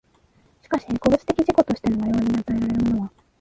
[0.63, 3.11] しかし個物的自己としての我々に与えられるものは、